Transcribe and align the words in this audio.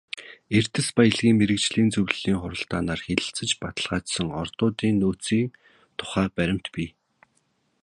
Эрдэс 0.57 0.87
баялгийн 0.97 1.37
мэргэжлийн 1.39 1.89
зөвлөлийн 1.93 2.39
хуралдаанаар 2.41 3.01
хэлэлцэж 3.03 3.49
баталгаажсан 3.61 4.27
ордуудын 4.41 4.95
нөөцийн 5.01 5.47
тухай 5.97 6.27
баримт 6.37 6.65
бий. 6.75 6.89